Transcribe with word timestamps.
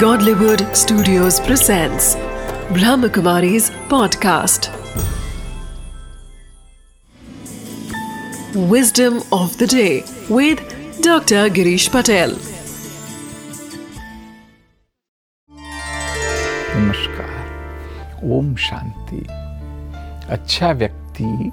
Godlywood 0.00 0.62
Studios 0.76 1.38
presents 1.40 2.16
Brahmakumari's 2.76 3.70
podcast. 3.92 4.68
Wisdom 8.54 9.22
of 9.32 9.56
the 9.58 9.66
day 9.66 10.04
with 10.28 10.58
Dr. 11.00 11.48
Girish 11.58 11.88
Patel. 11.90 12.34
नमस्कार 16.76 18.20
ओम 18.32 18.54
शांति 18.66 19.24
अच्छा 20.36 20.72
व्यक्ति 20.82 21.50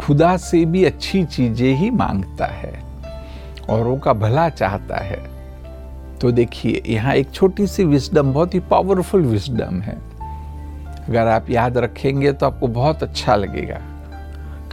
खुदा 0.00 0.36
से 0.46 0.64
भी 0.64 0.84
अच्छी 0.84 1.24
चीज़ें 1.36 1.74
ही 1.76 1.90
माँगता 1.90 2.46
है 2.62 2.74
औरों 3.70 3.98
का 3.98 4.12
भला 4.24 4.48
चाहता 4.48 5.04
है 5.04 5.33
तो 6.20 6.30
देखिए, 6.32 6.82
यहाँ 6.86 7.14
एक 7.14 7.30
छोटी 7.30 7.66
सी 7.66 7.84
विजडम 7.84 8.32
बहुत 8.32 8.54
ही 8.54 8.60
पावरफुल 8.60 9.22
विजडम 9.22 9.80
है। 9.80 9.96
अगर 11.08 11.26
आप 11.26 11.50
याद 11.50 11.78
रखेंगे 11.78 12.32
तो 12.32 12.46
आपको 12.46 12.66
बहुत 12.66 13.02
अच्छा 13.02 13.36
लगेगा। 13.36 13.80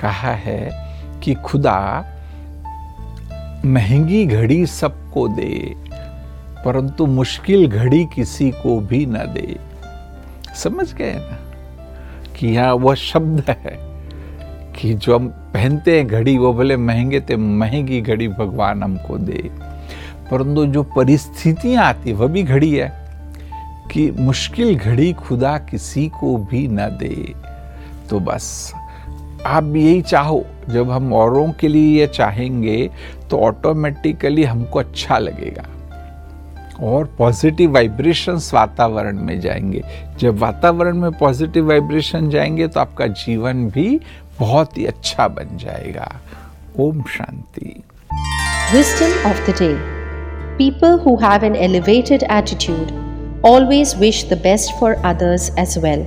कहा 0.01 0.31
है 0.31 0.71
कि 1.23 1.33
खुदा 1.33 2.05
महँगी 3.65 4.25
घड़ी 4.25 4.65
सबको 4.65 5.27
दे, 5.27 5.75
परंतु 6.65 7.05
मुश्किल 7.05 7.67
घड़ी 7.67 8.05
किसी 8.05 8.51
को 8.51 8.79
भी 8.79 9.05
ना 9.05 9.23
दे। 9.23 9.57
समझ 10.55 10.93
गए 10.93 11.13
ना? 11.13 11.37
कि 12.35 12.47
यहाँ 12.47 12.73
वह 12.73 12.95
शब्द 12.95 13.43
है 13.49 13.77
कि 14.73 14.93
जो 14.93 15.15
हम 15.15 15.27
पहनते 15.27 15.97
हैं 15.97 16.07
घड़ी, 16.07 16.37
वो 16.37 16.53
भले 16.53 16.77
महँगे 16.77 17.19
थे, 17.19 17.35
महँगी 17.35 18.01
घड़ी 18.01 18.27
भगवान 18.27 18.83
हमको 18.83 19.17
दे। 19.17 19.49
परंतु 20.31 20.65
जो 20.65 20.83
परिस्थितियाँ 20.83 21.83
आती 21.83 22.13
वह 22.13 22.27
भी 22.27 22.43
घड़ी 22.43 22.75
है 22.75 23.01
कि 23.91 24.11
मुश्किल 24.11 24.75
घड़ी 24.75 25.13
खुदा 25.13 25.57
किसी 25.57 26.07
को 26.07 26.37
भी 26.37 26.67
न 26.67 26.77
दे। 26.77 27.33
तो 28.09 28.19
बस, 28.19 28.73
आप 29.45 29.63
भी 29.63 29.85
यही 29.85 30.01
चाहो, 30.01 30.45
जब 30.69 30.91
हम 30.91 31.13
औरों 31.13 31.51
के 31.51 31.67
लिए 31.67 31.99
ये 31.99 32.07
चाहेंगे 32.07 32.89
तो 33.29 33.39
ऑटोमेटिकली 33.39 34.43
हमको 34.43 34.79
अच्छा 34.79 35.17
लगेगा। 35.17 35.65
और 36.85 37.15
पॉजिटिव 37.17 37.73
वाइब्रेशंस 37.73 38.53
वातावरण 38.53 39.19
में 39.19 39.39
जाएँगे। 39.39 39.83
जब 40.19 40.37
वातावरण 40.37 40.97
में 40.97 41.11
पॉजिटिव 41.11 41.67
वाइब्रेशन 41.67 42.29
जाएँगे 42.29 42.67
तो 42.67 42.79
आपका 42.79 43.07
जीवन 43.07 43.67
भी 43.69 43.99
बहुत 44.39 44.77
ही 44.77 44.85
अच्छा 44.85 45.27
बन 45.27 45.57
जाएगा। 45.57 46.15
ओम 46.79 47.03
शांति। 47.03 47.83
Wisdom 48.73 49.25
of 49.31 49.49
the 49.49 49.61
day. 49.61 49.90
People 50.61 50.99
who 50.99 51.17
have 51.17 51.41
an 51.41 51.55
elevated 51.55 52.21
attitude 52.29 52.93
always 53.43 53.95
wish 53.95 54.25
the 54.25 54.35
best 54.35 54.77
for 54.77 55.03
others 55.03 55.49
as 55.57 55.75
well. 55.79 56.05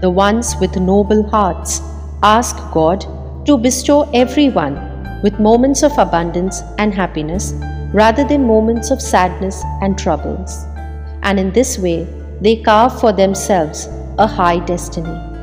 The 0.00 0.08
ones 0.08 0.56
with 0.58 0.74
noble 0.76 1.22
hearts 1.28 1.82
ask 2.22 2.56
God 2.72 3.04
to 3.44 3.58
bestow 3.58 4.08
everyone 4.14 5.20
with 5.22 5.38
moments 5.38 5.82
of 5.82 5.98
abundance 5.98 6.62
and 6.78 6.94
happiness 6.94 7.52
rather 7.92 8.24
than 8.24 8.46
moments 8.46 8.90
of 8.90 9.02
sadness 9.02 9.62
and 9.82 9.98
troubles. 9.98 10.64
And 11.22 11.38
in 11.38 11.52
this 11.52 11.78
way, 11.78 12.08
they 12.40 12.56
carve 12.62 12.98
for 12.98 13.12
themselves 13.12 13.86
a 14.16 14.26
high 14.26 14.60
destiny. 14.60 15.33